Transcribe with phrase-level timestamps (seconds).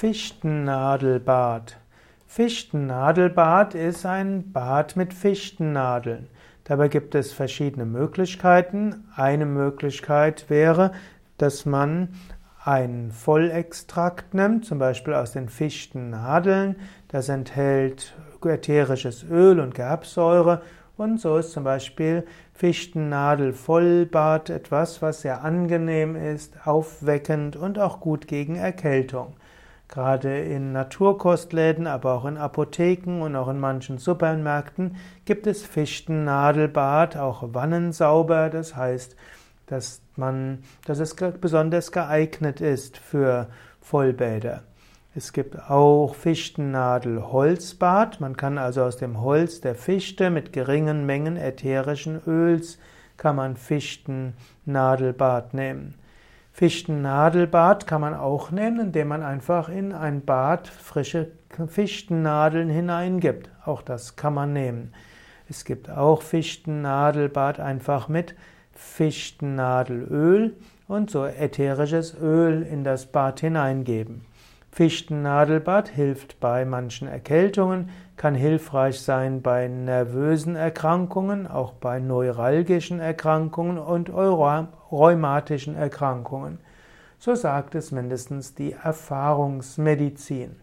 [0.00, 1.76] Fichtennadelbad.
[2.26, 6.28] Fichtennadelbad ist ein Bad mit Fichtennadeln.
[6.64, 9.04] Dabei gibt es verschiedene Möglichkeiten.
[9.14, 10.92] Eine Möglichkeit wäre,
[11.36, 12.14] dass man
[12.64, 16.76] einen Vollextrakt nimmt, zum Beispiel aus den Fichtennadeln.
[17.08, 20.62] Das enthält ätherisches Öl und Gerbsäure.
[20.96, 28.26] Und so ist zum Beispiel Fichtennadelvollbad etwas, was sehr angenehm ist, aufweckend und auch gut
[28.26, 29.34] gegen Erkältung.
[29.90, 34.94] Gerade in Naturkostläden, aber auch in Apotheken und auch in manchen Supermärkten
[35.24, 38.50] gibt es Fichtennadelbad, auch Wannensauber.
[38.50, 39.16] Das heißt,
[39.66, 43.48] dass man, dass es besonders geeignet ist für
[43.80, 44.62] Vollbäder.
[45.16, 48.20] Es gibt auch Fichtennadelholzbad.
[48.20, 52.78] Man kann also aus dem Holz der Fichte mit geringen Mengen ätherischen Öls
[53.16, 55.96] kann man Fichtennadelbad nehmen.
[56.52, 61.30] Fichtennadelbad kann man auch nehmen, indem man einfach in ein Bad frische
[61.68, 63.50] Fichtennadeln hineingibt.
[63.64, 64.92] Auch das kann man nehmen.
[65.48, 68.34] Es gibt auch Fichtennadelbad einfach mit
[68.72, 70.56] Fichtennadelöl
[70.86, 74.22] und so ätherisches Öl in das Bad hineingeben.
[74.72, 83.78] Fichtennadelbad hilft bei manchen Erkältungen, kann hilfreich sein bei nervösen Erkrankungen, auch bei neuralgischen Erkrankungen
[83.78, 86.58] und rheumatischen Erkrankungen.
[87.18, 90.56] So sagt es mindestens die Erfahrungsmedizin.